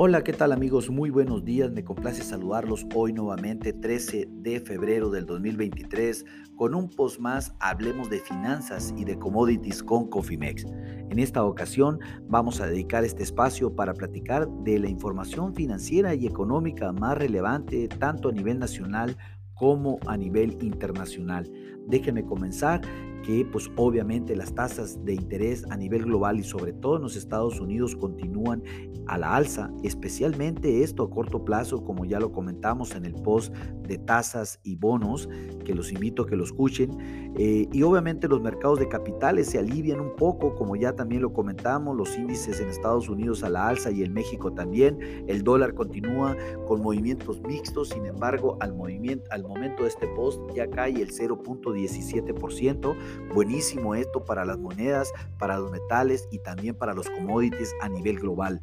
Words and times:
Hola, 0.00 0.22
¿qué 0.22 0.32
tal 0.32 0.52
amigos? 0.52 0.90
Muy 0.90 1.10
buenos 1.10 1.44
días, 1.44 1.72
me 1.72 1.82
complace 1.82 2.22
saludarlos 2.22 2.86
hoy 2.94 3.12
nuevamente 3.12 3.72
13 3.72 4.28
de 4.30 4.60
febrero 4.60 5.10
del 5.10 5.26
2023 5.26 6.24
con 6.54 6.76
un 6.76 6.88
post 6.88 7.18
más 7.18 7.52
Hablemos 7.58 8.08
de 8.08 8.20
finanzas 8.20 8.94
y 8.96 9.04
de 9.04 9.18
commodities 9.18 9.82
con 9.82 10.08
Cofimex. 10.08 10.66
En 11.10 11.18
esta 11.18 11.42
ocasión 11.42 11.98
vamos 12.28 12.60
a 12.60 12.68
dedicar 12.68 13.02
este 13.02 13.24
espacio 13.24 13.74
para 13.74 13.92
platicar 13.92 14.48
de 14.62 14.78
la 14.78 14.88
información 14.88 15.52
financiera 15.52 16.14
y 16.14 16.28
económica 16.28 16.92
más 16.92 17.18
relevante 17.18 17.88
tanto 17.88 18.28
a 18.28 18.32
nivel 18.32 18.60
nacional 18.60 19.16
como 19.54 19.98
a 20.06 20.16
nivel 20.16 20.56
internacional. 20.60 21.50
Déjenme 21.88 22.24
comenzar 22.24 22.80
que 23.22 23.44
pues 23.44 23.70
obviamente 23.76 24.34
las 24.36 24.54
tasas 24.54 25.04
de 25.04 25.14
interés 25.14 25.64
a 25.70 25.76
nivel 25.76 26.04
global 26.04 26.38
y 26.38 26.44
sobre 26.44 26.72
todo 26.72 26.96
en 26.96 27.02
los 27.02 27.16
Estados 27.16 27.60
Unidos 27.60 27.96
continúan 27.96 28.62
a 29.06 29.18
la 29.18 29.36
alza, 29.36 29.70
especialmente 29.82 30.82
esto 30.82 31.02
a 31.02 31.10
corto 31.10 31.44
plazo, 31.44 31.82
como 31.82 32.04
ya 32.04 32.20
lo 32.20 32.30
comentamos 32.30 32.94
en 32.94 33.04
el 33.04 33.14
post 33.14 33.54
de 33.54 33.98
tasas 33.98 34.60
y 34.62 34.76
bonos, 34.76 35.28
que 35.64 35.74
los 35.74 35.92
invito 35.92 36.22
a 36.22 36.26
que 36.26 36.36
lo 36.36 36.44
escuchen. 36.44 36.90
Eh, 37.36 37.68
y 37.72 37.82
obviamente 37.82 38.28
los 38.28 38.40
mercados 38.40 38.78
de 38.78 38.88
capitales 38.88 39.48
se 39.48 39.58
alivian 39.58 40.00
un 40.00 40.14
poco, 40.16 40.54
como 40.54 40.76
ya 40.76 40.94
también 40.94 41.22
lo 41.22 41.32
comentamos, 41.32 41.96
los 41.96 42.16
índices 42.16 42.60
en 42.60 42.68
Estados 42.68 43.08
Unidos 43.08 43.42
a 43.42 43.48
la 43.48 43.68
alza 43.68 43.90
y 43.90 44.02
en 44.02 44.12
México 44.12 44.52
también. 44.52 44.98
El 45.26 45.42
dólar 45.42 45.74
continúa 45.74 46.36
con 46.66 46.82
movimientos 46.82 47.40
mixtos, 47.42 47.90
sin 47.90 48.04
embargo, 48.04 48.58
al, 48.60 48.74
movimiento, 48.74 49.24
al 49.30 49.42
momento 49.42 49.84
de 49.84 49.88
este 49.88 50.06
post 50.08 50.40
ya 50.54 50.68
cae 50.68 51.00
el 51.00 51.10
0.17%. 51.86 52.96
Buenísimo 53.34 53.94
esto 53.94 54.24
para 54.24 54.44
las 54.44 54.58
monedas, 54.58 55.12
para 55.38 55.58
los 55.58 55.70
metales 55.70 56.28
y 56.30 56.38
también 56.38 56.74
para 56.74 56.94
los 56.94 57.08
commodities 57.08 57.74
a 57.80 57.88
nivel 57.88 58.18
global. 58.18 58.60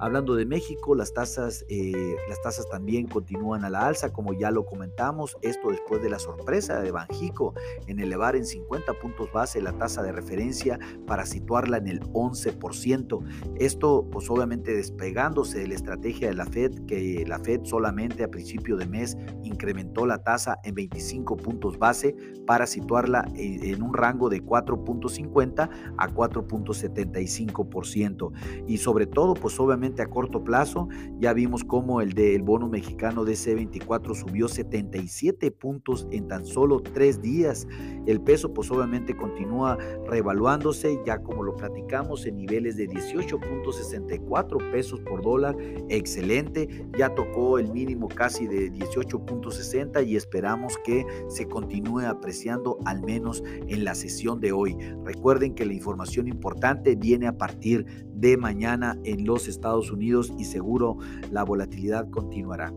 Hablando 0.00 0.36
de 0.36 0.46
México, 0.46 0.94
las 0.94 1.12
tasas, 1.12 1.64
eh, 1.68 2.14
las 2.28 2.40
tasas 2.40 2.68
también 2.68 3.08
continúan 3.08 3.64
a 3.64 3.70
la 3.70 3.84
alza, 3.84 4.12
como 4.12 4.32
ya 4.32 4.52
lo 4.52 4.64
comentamos, 4.64 5.36
esto 5.42 5.70
después 5.70 6.00
de 6.00 6.08
la 6.08 6.20
sorpresa 6.20 6.80
de 6.80 6.92
Banjico 6.92 7.54
en 7.88 7.98
elevar 7.98 8.36
en 8.36 8.46
50 8.46 8.92
puntos 8.94 9.32
base 9.32 9.60
la 9.60 9.72
tasa 9.72 10.00
de 10.02 10.12
referencia 10.12 10.78
para 11.06 11.26
situarla 11.26 11.78
en 11.78 11.88
el 11.88 12.00
11%. 12.12 13.24
Esto 13.56 14.06
pues 14.10 14.30
obviamente 14.30 14.72
despegándose 14.72 15.58
de 15.58 15.66
la 15.66 15.74
estrategia 15.74 16.28
de 16.28 16.34
la 16.34 16.46
Fed, 16.46 16.86
que 16.86 17.24
la 17.26 17.40
Fed 17.40 17.62
solamente 17.64 18.22
a 18.22 18.30
principio 18.30 18.76
de 18.76 18.86
mes 18.86 19.16
incrementó 19.42 20.06
la 20.06 20.22
tasa 20.22 20.60
en 20.62 20.76
25 20.76 21.38
puntos 21.38 21.76
base 21.76 22.14
para 22.46 22.68
situarla 22.68 23.26
en 23.34 23.82
un 23.82 23.94
rango 23.94 24.28
de 24.28 24.44
4.50 24.44 25.68
a 25.96 26.08
4.75%. 26.08 28.32
Y 28.68 28.78
sobre 28.78 29.06
todo 29.06 29.34
pues 29.34 29.58
obviamente 29.58 29.87
a 29.96 30.06
corto 30.06 30.44
plazo. 30.44 30.88
Ya 31.18 31.32
vimos 31.32 31.64
cómo 31.64 32.00
el 32.00 32.12
del 32.12 32.42
bono 32.42 32.68
mexicano 32.68 33.24
de 33.24 33.32
C24 33.32 34.14
subió 34.14 34.48
77 34.48 35.50
puntos 35.50 36.06
en 36.10 36.28
tan 36.28 36.44
solo 36.44 36.80
tres 36.80 37.22
días. 37.22 37.66
El 38.06 38.20
peso 38.20 38.52
pues 38.52 38.70
obviamente 38.70 39.16
continúa 39.16 39.78
reevaluándose 40.06 41.00
ya 41.04 41.18
como 41.22 41.42
lo 41.42 41.56
platicamos 41.56 42.26
en 42.26 42.36
niveles 42.36 42.76
de 42.76 42.88
18.64 42.88 44.70
pesos 44.70 45.00
por 45.00 45.22
dólar. 45.22 45.56
Excelente. 45.88 46.86
Ya 46.98 47.14
tocó 47.14 47.58
el 47.58 47.72
mínimo 47.72 48.08
casi 48.08 48.46
de 48.46 48.70
18.60 48.72 50.06
y 50.06 50.16
esperamos 50.16 50.76
que 50.84 51.06
se 51.28 51.48
continúe 51.48 52.00
apreciando 52.00 52.78
al 52.84 53.02
menos 53.02 53.42
en 53.66 53.84
la 53.84 53.94
sesión 53.94 54.40
de 54.40 54.52
hoy. 54.52 54.76
Recuerden 55.04 55.54
que 55.54 55.64
la 55.66 55.72
información 55.72 56.28
importante 56.28 56.96
viene 56.96 57.26
a 57.26 57.36
partir 57.36 57.86
de 58.14 58.36
mañana 58.36 58.98
en 59.04 59.24
los 59.24 59.46
Estados 59.46 59.77
Unidos 59.92 60.32
y 60.38 60.44
seguro 60.44 60.98
la 61.30 61.44
volatilidad 61.44 62.10
continuará. 62.10 62.72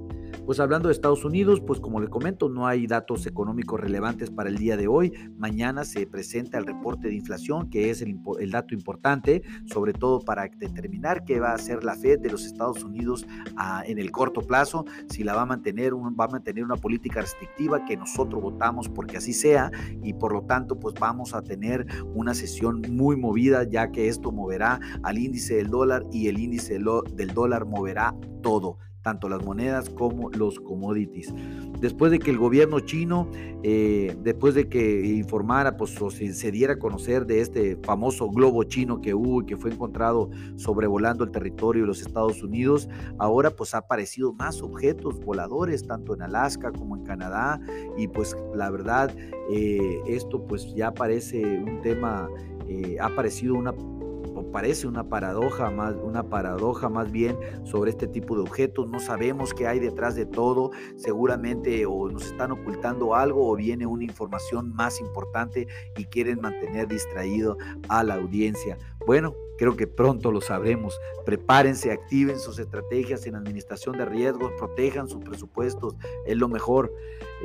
Pues 0.46 0.59
hablando 0.59 0.90
de 0.90 0.94
Estados 0.94 1.24
Unidos, 1.24 1.62
pues 1.62 1.79
como 1.79 2.02
le 2.02 2.07
comento, 2.07 2.50
no 2.50 2.66
hay 2.66 2.88
datos 2.88 3.28
económicos 3.28 3.79
relevantes 3.79 4.31
para 4.31 4.50
el 4.50 4.57
día 4.57 4.75
de 4.75 4.88
hoy. 4.88 5.13
Mañana 5.38 5.85
se 5.85 6.07
presenta 6.07 6.57
el 6.57 6.66
reporte 6.66 7.07
de 7.07 7.13
inflación, 7.13 7.69
que 7.69 7.91
es 7.91 8.02
el, 8.02 8.19
dato 8.50 8.74
importante, 8.74 9.44
sobre 9.66 9.94
todo 9.94 10.19
para 10.19 10.50
determinar 10.57 11.24
qué 11.25 11.40
va 11.40 11.52
a 11.52 11.56
hacer 11.56 11.84
la 11.84 11.96
Fed 11.96 12.19
de 12.19 12.31
los 12.31 12.44
Estados 12.44 12.84
Unidos 12.84 13.25
ah, 13.56 13.84
en 13.85 14.00
el 14.00 14.12
corto 14.12 14.41
plazo, 14.41 14.84
si 15.09 15.24
la 15.24 15.35
va 15.35 15.44
a 15.44 15.46
mantener, 15.46 15.94
va 15.94 16.25
a 16.25 16.29
mantener 16.29 16.63
una 16.63 16.75
política 16.75 17.22
restrictiva 17.22 17.85
que 17.85 17.96
nosotros 17.96 18.41
votamos 18.41 18.90
porque 18.90 19.18
así 19.18 19.34
sea 19.34 19.72
y 20.02 20.13
por 20.13 20.34
lo 20.34 20.41
tanto 20.41 20.79
pues 20.79 20.96
vamos 21.00 21.35
a 21.35 21.44
tener 21.44 21.85
una 22.16 22.34
sesión 22.34 22.81
muy 22.90 23.16
movida 23.16 23.63
ya 23.63 23.91
que 23.91 24.08
esto 24.08 24.31
moverá 24.31 24.79
al 25.03 25.18
índice 25.19 25.56
del 25.56 25.69
dólar 25.69 26.03
y 26.12 26.28
el 26.28 26.40
índice 26.40 26.79
del 26.79 27.34
dólar 27.34 27.66
moverá 27.66 28.16
todo 28.41 28.78
tanto 29.01 29.29
las 29.29 29.44
monedas 29.44 29.89
como 29.89 30.29
los 30.29 30.59
commodities. 30.59 31.34
Después 31.79 32.12
de 32.12 32.19
que 32.19 32.31
el 32.31 32.38
gobierno 32.38 32.79
chino, 32.79 33.29
eh, 33.63 34.16
después 34.22 34.53
de 34.53 34.69
que 34.69 35.06
informara, 35.06 35.78
pues 35.78 35.97
se, 36.09 36.51
diera 36.51 36.73
a 36.73 36.79
conocer 36.79 37.25
de 37.25 37.41
este 37.41 37.78
famoso 37.84 38.29
globo 38.29 38.63
chino 38.63 39.01
que 39.01 39.13
hubo 39.13 39.41
y 39.41 39.45
que 39.45 39.57
fue 39.57 39.72
encontrado 39.72 40.29
sobrevolando 40.56 41.23
el 41.23 41.31
territorio 41.31 41.84
de 41.84 41.88
los 41.88 42.01
Estados 42.01 42.44
Unidos, 42.44 42.90
ahora 43.17 43.51
pues 43.51 43.73
ha 43.73 43.79
aparecido 43.79 44.34
más 44.34 44.61
objetos 44.61 45.19
voladores, 45.19 45.85
tanto 45.85 46.13
en 46.13 46.22
Alaska 46.22 46.72
como 46.72 46.95
en 46.95 47.03
Canadá, 47.03 47.59
y 47.97 48.07
pues 48.07 48.35
la 48.56 48.69
verdad, 48.69 49.13
eh, 49.51 50.01
esto 50.07 50.45
pues 50.45 50.73
ya 50.75 50.94
parece 50.94 51.41
un 51.41 51.81
tema, 51.81 52.29
eh, 52.67 52.97
ha 53.00 53.07
aparecido 53.07 53.56
una 53.56 53.73
parece 54.51 54.88
una 54.88 55.07
paradoja 55.07 55.69
más, 55.72 55.95
una 55.95 56.23
paradoja 56.23 56.89
más 56.89 57.12
bien 57.12 57.38
sobre 57.63 57.91
este 57.91 58.07
tipo 58.07 58.35
de 58.35 58.41
objetos. 58.41 58.89
No 58.89 59.00
sabemos 59.00 59.53
qué 59.53 59.67
hay 59.67 59.79
detrás 59.79 60.16
de 60.16 60.25
todo. 60.25 60.72
Seguramente 60.95 61.85
o 61.85 62.09
nos 62.09 62.25
están 62.25 62.51
ocultando 62.51 63.16
algo 63.16 63.50
o 63.50 63.56
viene 63.56 63.85
una 63.85 64.03
información 64.03 64.73
más 64.73 65.00
importante 65.00 65.67
y 65.97 66.06
quieren 66.06 66.40
mantener 66.41 66.88
distraído 66.88 67.57
a 67.90 68.03
la 68.03 68.16
audiencia. 68.16 68.78
Bueno, 69.06 69.35
creo 69.61 69.77
que 69.77 69.85
pronto 69.85 70.31
lo 70.31 70.41
sabremos. 70.41 70.99
Prepárense, 71.23 71.91
activen 71.91 72.39
sus 72.39 72.57
estrategias 72.57 73.27
en 73.27 73.35
administración 73.35 73.95
de 73.95 74.05
riesgos, 74.05 74.51
protejan 74.57 75.07
sus 75.07 75.23
presupuestos, 75.23 75.95
es 76.25 76.35
lo 76.35 76.49
mejor. 76.49 76.91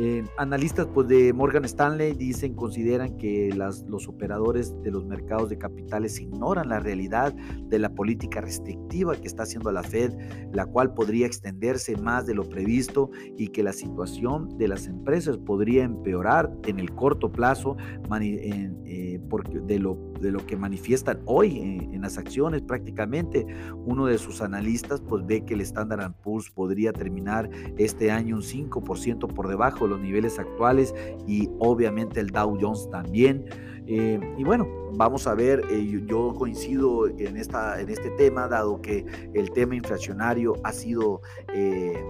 Eh, 0.00 0.24
analistas 0.38 0.86
pues, 0.94 1.08
de 1.08 1.34
Morgan 1.34 1.66
Stanley 1.66 2.14
dicen, 2.14 2.54
consideran 2.54 3.18
que 3.18 3.52
las, 3.54 3.82
los 3.82 4.08
operadores 4.08 4.74
de 4.82 4.90
los 4.90 5.04
mercados 5.04 5.50
de 5.50 5.58
capitales 5.58 6.18
ignoran 6.18 6.70
la 6.70 6.80
realidad 6.80 7.34
de 7.34 7.78
la 7.78 7.90
política 7.90 8.40
restrictiva 8.40 9.14
que 9.16 9.26
está 9.26 9.42
haciendo 9.42 9.70
la 9.70 9.82
Fed, 9.82 10.12
la 10.52 10.64
cual 10.64 10.94
podría 10.94 11.26
extenderse 11.26 11.96
más 11.96 12.24
de 12.24 12.34
lo 12.34 12.48
previsto 12.48 13.10
y 13.36 13.48
que 13.48 13.62
la 13.62 13.74
situación 13.74 14.56
de 14.56 14.68
las 14.68 14.86
empresas 14.86 15.36
podría 15.36 15.84
empeorar 15.84 16.50
en 16.66 16.80
el 16.80 16.94
corto 16.94 17.30
plazo 17.30 17.76
eh, 18.20 19.20
porque 19.28 19.60
de, 19.60 19.78
lo, 19.78 19.98
de 20.20 20.30
lo 20.30 20.44
que 20.46 20.56
manifiestan 20.56 21.20
hoy 21.26 21.58
en, 21.58 21.94
en, 21.94 22.04
las 22.06 22.18
acciones 22.18 22.62
prácticamente. 22.62 23.46
Uno 23.84 24.06
de 24.06 24.18
sus 24.18 24.40
analistas 24.40 25.00
pues 25.00 25.26
ve 25.26 25.44
que 25.44 25.54
el 25.54 25.60
Standard 25.60 26.12
Poor's 26.22 26.50
podría 26.50 26.92
terminar 26.92 27.50
este 27.76 28.10
año 28.10 28.36
un 28.36 28.42
5% 28.42 29.26
por 29.26 29.48
debajo 29.48 29.86
los 29.86 30.00
niveles 30.00 30.38
actuales 30.38 30.94
y 31.26 31.50
obviamente 31.58 32.20
el 32.20 32.28
Dow 32.28 32.56
Jones 32.60 32.88
también. 32.90 33.44
Eh, 33.88 34.20
y 34.36 34.44
bueno, 34.44 34.66
vamos 34.94 35.26
a 35.26 35.34
ver, 35.34 35.62
eh, 35.70 36.02
yo 36.06 36.34
coincido 36.34 37.06
en, 37.08 37.36
esta, 37.36 37.80
en 37.80 37.88
este 37.88 38.10
tema, 38.10 38.48
dado 38.48 38.80
que 38.80 39.04
el 39.34 39.50
tema 39.52 39.76
inflacionario 39.76 40.54
ha 40.64 40.72
sido 40.72 41.20
eh, 41.52 42.04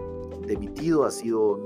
demitido, 0.46 1.04
ha 1.04 1.10
sido 1.10 1.58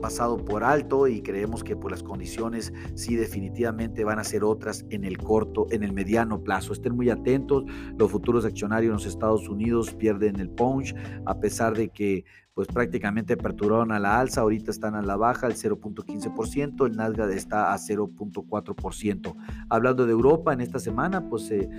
pasado 0.00 0.36
por 0.44 0.64
alto 0.64 1.06
y 1.06 1.22
creemos 1.22 1.62
que 1.62 1.76
por 1.76 1.90
las 1.90 2.02
condiciones 2.02 2.72
sí 2.94 3.16
definitivamente 3.16 4.04
van 4.04 4.18
a 4.18 4.24
ser 4.24 4.44
otras 4.44 4.84
en 4.90 5.04
el 5.04 5.18
corto, 5.18 5.66
en 5.70 5.82
el 5.82 5.92
mediano 5.92 6.42
plazo. 6.42 6.72
Estén 6.72 6.96
muy 6.96 7.10
atentos, 7.10 7.64
los 7.98 8.10
futuros 8.10 8.44
accionarios 8.44 8.90
en 8.90 8.94
los 8.94 9.06
Estados 9.06 9.48
Unidos 9.48 9.94
pierden 9.94 10.40
el 10.40 10.50
punch 10.50 10.94
a 11.26 11.38
pesar 11.38 11.76
de 11.76 11.88
que 11.88 12.24
pues 12.60 12.68
prácticamente 12.68 13.34
aperturaron 13.34 13.92
a 13.92 13.98
la 13.98 14.20
alza, 14.20 14.42
ahorita 14.42 14.70
están 14.70 14.94
a 14.94 15.00
la 15.00 15.16
baja, 15.16 15.46
el 15.46 15.54
0.15%, 15.54 16.86
el 16.86 16.96
Nasdaq 16.96 17.30
está 17.30 17.72
a 17.72 17.78
0.4%. 17.78 19.34
Hablando 19.70 20.04
de 20.04 20.12
Europa, 20.12 20.52
en 20.52 20.60
esta 20.60 20.78
semana 20.78 21.26
pues 21.28 21.46
se, 21.46 21.70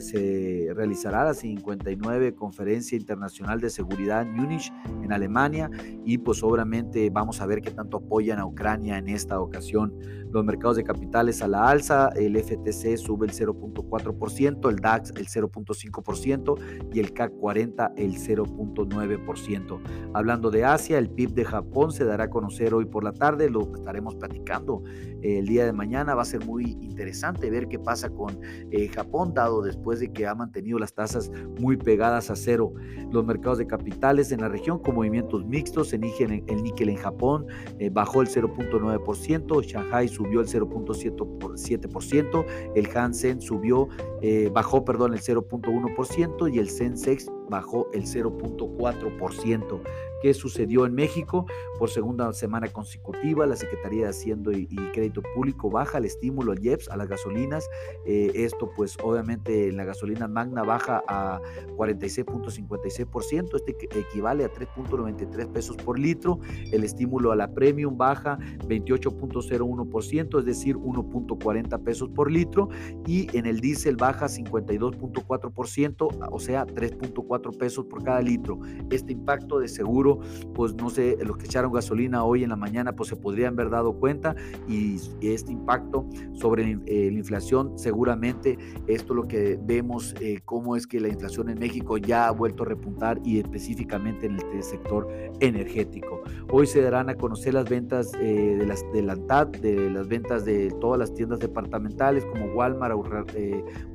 se, 0.00 0.72
realizará 0.72 1.24
la 1.24 1.34
59 1.34 2.34
Conferencia 2.34 2.96
Internacional 2.96 3.60
de 3.60 3.68
Seguridad 3.68 4.22
en 4.22 4.32
Múnich, 4.32 4.72
en 5.02 5.12
Alemania, 5.12 5.68
y 6.06 6.18
pues 6.18 6.42
obviamente 6.42 7.05
vamos 7.10 7.40
a 7.40 7.46
ver 7.46 7.60
qué 7.60 7.70
tanto 7.70 7.98
apoyan 7.98 8.38
a 8.38 8.46
Ucrania 8.46 8.98
en 8.98 9.08
esta 9.08 9.40
ocasión. 9.40 9.94
Los 10.30 10.44
mercados 10.44 10.76
de 10.76 10.84
capitales 10.84 11.40
a 11.42 11.48
la 11.48 11.68
alza, 11.68 12.10
el 12.16 12.36
FTC 12.36 12.96
sube 12.96 13.26
el 13.26 13.32
0.4%, 13.32 14.68
el 14.68 14.76
DAX 14.76 15.10
el 15.16 15.26
0.5% 15.26 16.92
y 16.92 17.00
el 17.00 17.12
CAC 17.12 17.32
40 17.38 17.92
el 17.96 18.14
0.9%. 18.14 18.66
0.9%. 18.76 19.80
Hablando 20.14 20.50
de 20.50 20.64
Asia, 20.64 20.98
el 20.98 21.10
PIB 21.10 21.34
de 21.34 21.44
Japón 21.44 21.92
se 21.92 22.04
dará 22.04 22.24
a 22.24 22.30
conocer 22.30 22.74
hoy 22.74 22.84
por 22.84 23.04
la 23.04 23.12
tarde, 23.12 23.50
lo 23.50 23.72
estaremos 23.74 24.14
platicando 24.16 24.82
el 25.22 25.46
día 25.46 25.64
de 25.64 25.72
mañana. 25.72 26.14
Va 26.14 26.22
a 26.22 26.26
ser 26.26 26.44
muy 26.44 26.76
interesante 26.80 27.50
ver 27.50 27.68
qué 27.68 27.78
pasa 27.78 28.10
con 28.10 28.38
eh, 28.70 28.88
Japón, 28.88 29.34
dado 29.34 29.62
después 29.62 30.00
de 30.00 30.12
que 30.12 30.26
ha 30.26 30.34
mantenido 30.34 30.78
las 30.78 30.94
tasas 30.94 31.30
muy 31.60 31.76
pegadas 31.76 32.30
a 32.30 32.36
cero. 32.36 32.72
Los 33.10 33.24
mercados 33.24 33.58
de 33.58 33.66
capitales 33.66 34.32
en 34.32 34.40
la 34.40 34.48
región 34.48 34.78
con 34.78 34.94
movimientos 34.94 35.44
mixtos, 35.46 35.92
el 35.92 36.00
níquel 36.00 36.88
en 36.88 36.95
Japón 36.96 37.46
eh, 37.78 37.90
bajó 37.90 38.22
el 38.22 38.28
0.9%, 38.28 39.62
Shanghai 39.62 40.08
subió 40.08 40.40
el 40.40 40.46
0.7%, 40.46 42.46
el 42.74 42.96
Hansen 42.96 43.40
subió, 43.40 43.88
eh, 44.22 44.50
bajó, 44.52 44.84
perdón, 44.84 45.14
el 45.14 45.20
0.1% 45.20 46.52
y 46.52 46.58
el 46.58 46.68
Sensex 46.68 47.30
bajó 47.48 47.88
el 47.92 48.04
0.4%. 48.04 49.80
¿Qué 50.26 50.34
sucedió 50.34 50.86
en 50.86 50.94
México? 50.96 51.46
Por 51.78 51.88
segunda 51.88 52.32
semana 52.32 52.66
consecutiva, 52.66 53.46
la 53.46 53.54
Secretaría 53.54 54.06
de 54.06 54.10
Hacienda 54.10 54.50
y, 54.52 54.66
Crédito 54.92 55.22
Público 55.36 55.70
baja 55.70 55.98
el 55.98 56.04
estímulo 56.04 56.50
al 56.50 56.58
IEPS, 56.58 56.88
a 56.88 56.96
las 56.96 57.06
gasolinas. 57.06 57.70
Eh, 58.04 58.32
esto, 58.34 58.72
pues, 58.74 58.96
obviamente, 59.04 59.70
la 59.70 59.84
gasolina 59.84 60.26
magna 60.26 60.64
baja 60.64 61.00
a 61.06 61.40
46.56%. 61.76 63.54
Este 63.54 63.76
equivale 63.96 64.44
a 64.44 64.52
3.93 64.52 65.46
pesos 65.52 65.76
por 65.76 65.96
litro. 65.96 66.40
El 66.72 66.82
estímulo 66.82 67.30
a 67.30 67.36
la 67.36 67.54
premium 67.54 67.96
baja 67.96 68.36
28.01%, 68.66 70.40
es 70.40 70.44
decir, 70.44 70.74
1.40 70.74 71.84
pesos 71.84 72.08
por 72.08 72.32
litro. 72.32 72.68
Y 73.06 73.28
en 73.38 73.46
el 73.46 73.60
diésel 73.60 73.94
baja 73.94 74.26
52.4%, 74.26 76.28
o 76.32 76.40
sea, 76.40 76.66
3.4 76.66 77.56
pesos 77.56 77.84
por 77.84 78.02
cada 78.02 78.20
litro. 78.22 78.58
Este 78.90 79.12
impacto 79.12 79.60
de 79.60 79.68
seguro 79.68 80.15
pues 80.54 80.74
no 80.74 80.90
sé, 80.90 81.16
los 81.24 81.36
que 81.36 81.46
echaron 81.46 81.72
gasolina 81.72 82.24
hoy 82.24 82.42
en 82.42 82.50
la 82.50 82.56
mañana, 82.56 82.94
pues 82.94 83.08
se 83.08 83.16
podrían 83.16 83.54
haber 83.54 83.70
dado 83.70 83.94
cuenta 83.94 84.34
y 84.68 84.96
este 85.20 85.52
impacto 85.52 86.06
sobre 86.32 86.78
eh, 86.86 87.10
la 87.10 87.18
inflación, 87.18 87.78
seguramente 87.78 88.58
esto 88.86 89.12
es 89.12 89.16
lo 89.16 89.28
que 89.28 89.58
vemos, 89.62 90.14
eh, 90.20 90.40
cómo 90.44 90.76
es 90.76 90.86
que 90.86 91.00
la 91.00 91.08
inflación 91.08 91.48
en 91.48 91.58
México 91.58 91.98
ya 91.98 92.28
ha 92.28 92.30
vuelto 92.30 92.62
a 92.62 92.66
repuntar 92.66 93.20
y 93.24 93.38
específicamente 93.38 94.26
en 94.26 94.38
el 94.38 94.62
sector 94.62 95.08
energético. 95.40 96.20
Hoy 96.50 96.66
se 96.66 96.82
darán 96.82 97.08
a 97.10 97.14
conocer 97.14 97.54
las 97.54 97.68
ventas 97.68 98.12
eh, 98.20 98.56
de, 98.58 98.66
las, 98.66 98.84
de 98.92 99.02
la 99.02 99.14
ANTAD, 99.14 99.48
de 99.48 99.90
las 99.90 100.08
ventas 100.08 100.44
de 100.44 100.70
todas 100.80 100.98
las 100.98 101.14
tiendas 101.14 101.38
departamentales 101.40 102.24
como 102.24 102.46
Walmart, 102.54 102.96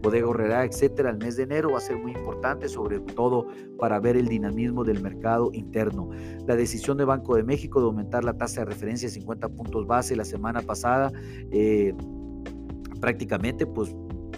Bodega 0.02 0.28
Horrera, 0.28 0.66
etcétera, 0.66 1.10
el 1.10 1.18
mes 1.18 1.38
de 1.38 1.44
enero 1.44 1.72
va 1.72 1.78
a 1.78 1.82
ser 1.82 1.98
muy 1.98 2.12
importante, 2.12 2.68
sobre 2.68 3.00
todo 3.00 3.48
para 3.78 4.00
ver 4.00 4.18
el 4.18 4.28
dinamismo 4.28 4.84
del 4.84 5.02
mercado 5.02 5.50
interno 5.54 6.01
la 6.48 6.56
decisión 6.56 6.98
de 6.98 7.06
Banco 7.06 7.36
de 7.36 7.44
México 7.44 7.80
de 7.80 7.86
aumentar 7.88 8.24
la 8.24 8.34
tasa 8.34 8.62
de 8.62 8.66
referencia 8.66 9.08
a 9.08 9.12
50 9.12 9.50
puntos 9.50 9.88
base 9.88 10.16
la 10.16 10.26
semana 10.26 10.62
pasada, 10.62 11.12
eh, 11.52 11.94
prácticamente 13.00 13.66
pues 13.66 13.96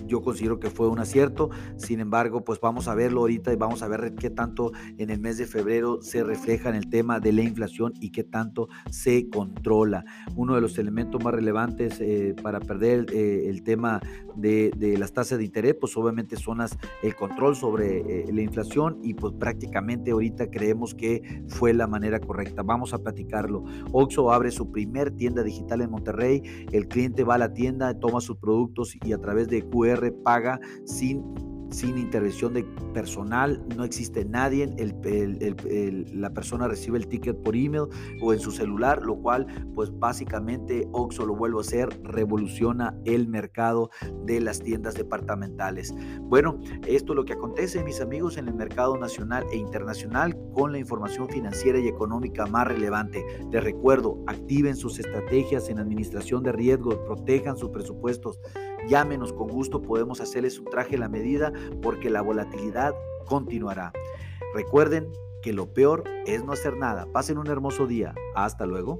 yo 0.07 0.21
considero 0.21 0.59
que 0.59 0.69
fue 0.69 0.87
un 0.89 0.99
acierto. 0.99 1.49
Sin 1.77 1.99
embargo, 1.99 2.43
pues 2.43 2.59
vamos 2.59 2.87
a 2.87 2.95
verlo 2.95 3.21
ahorita 3.21 3.53
y 3.53 3.55
vamos 3.55 3.81
a 3.83 3.87
ver 3.87 4.15
qué 4.15 4.29
tanto 4.29 4.71
en 4.97 5.09
el 5.09 5.19
mes 5.19 5.37
de 5.37 5.45
febrero 5.45 6.01
se 6.01 6.23
refleja 6.23 6.69
en 6.69 6.75
el 6.75 6.89
tema 6.89 7.19
de 7.19 7.33
la 7.33 7.41
inflación 7.41 7.93
y 7.99 8.11
qué 8.11 8.23
tanto 8.23 8.69
se 8.89 9.29
controla. 9.29 10.05
Uno 10.35 10.55
de 10.55 10.61
los 10.61 10.77
elementos 10.77 11.23
más 11.23 11.33
relevantes 11.33 11.99
eh, 11.99 12.35
para 12.41 12.59
perder 12.59 13.05
eh, 13.13 13.49
el 13.49 13.63
tema 13.63 14.01
de, 14.35 14.71
las 14.97 15.13
tasas 15.13 15.37
de 15.37 15.45
interés, 15.45 15.75
pues 15.79 15.95
obviamente 15.97 16.35
son 16.37 16.59
las, 16.59 16.77
el 17.01 17.15
control 17.15 17.55
sobre 17.55 17.99
eh, 17.99 18.33
la 18.33 18.41
inflación 18.41 18.99
y 19.03 19.13
pues 19.13 19.33
prácticamente 19.33 20.11
ahorita 20.11 20.49
creemos 20.49 20.93
que 20.93 21.43
fue 21.47 21.73
la 21.73 21.87
manera 21.87 22.19
correcta. 22.19 22.63
Vamos 22.63 22.93
a 22.93 22.99
platicarlo. 22.99 23.63
Oxo 23.91 24.31
abre 24.31 24.51
su 24.51 24.71
primer 24.71 25.11
tienda 25.11 25.43
digital 25.43 25.81
en 25.81 25.91
Monterrey. 25.91 26.41
El 26.71 26.87
cliente 26.87 27.23
va 27.23 27.35
a 27.35 27.37
la 27.37 27.53
tienda, 27.53 27.99
toma 27.99 28.21
sus 28.21 28.37
productos 28.37 28.95
y 29.03 29.13
a 29.13 29.17
través 29.17 29.47
de 29.47 29.63
QR 29.63 29.92
paga 30.23 30.59
sin 30.85 31.23
sin 31.73 31.97
intervención 31.97 32.53
de 32.53 32.63
personal, 32.93 33.61
no 33.75 33.83
existe 33.83 34.23
nadie, 34.25 34.69
la 36.13 36.29
persona 36.33 36.67
recibe 36.67 36.97
el 36.99 37.07
ticket 37.07 37.35
por 37.41 37.55
email 37.55 37.85
o 38.21 38.33
en 38.33 38.39
su 38.39 38.51
celular, 38.51 39.01
lo 39.01 39.15
cual 39.15 39.47
pues 39.73 39.91
básicamente 39.97 40.87
Oxo 40.91 41.25
lo 41.25 41.35
vuelvo 41.35 41.57
a 41.57 41.61
hacer, 41.61 41.89
revoluciona 42.03 42.95
el 43.05 43.27
mercado 43.27 43.89
de 44.25 44.39
las 44.39 44.59
tiendas 44.59 44.93
departamentales. 44.93 45.93
Bueno, 46.21 46.59
esto 46.87 47.13
es 47.13 47.15
lo 47.15 47.25
que 47.25 47.33
acontece 47.33 47.83
mis 47.83 48.01
amigos 48.01 48.37
en 48.37 48.47
el 48.47 48.53
mercado 48.53 48.95
nacional 48.97 49.43
e 49.51 49.57
internacional 49.57 50.37
con 50.53 50.71
la 50.71 50.77
información 50.77 51.27
financiera 51.27 51.79
y 51.79 51.87
económica 51.87 52.45
más 52.45 52.67
relevante. 52.67 53.25
Les 53.51 53.63
recuerdo, 53.63 54.23
activen 54.27 54.75
sus 54.75 54.99
estrategias 54.99 55.69
en 55.69 55.79
administración 55.79 56.43
de 56.43 56.51
riesgos, 56.51 56.97
protejan 57.07 57.57
sus 57.57 57.69
presupuestos, 57.69 58.39
llámenos 58.87 59.33
con 59.33 59.47
gusto, 59.47 59.81
podemos 59.81 60.21
hacerles 60.21 60.59
un 60.59 60.65
traje 60.65 60.95
a 60.95 60.99
la 60.99 61.09
medida 61.09 61.51
porque 61.81 62.09
la 62.09 62.21
volatilidad 62.21 62.93
continuará. 63.25 63.91
Recuerden 64.53 65.11
que 65.41 65.53
lo 65.53 65.73
peor 65.73 66.03
es 66.25 66.43
no 66.43 66.53
hacer 66.53 66.77
nada. 66.77 67.05
Pasen 67.11 67.37
un 67.37 67.47
hermoso 67.47 67.85
día. 67.85 68.15
Hasta 68.35 68.65
luego. 68.65 68.99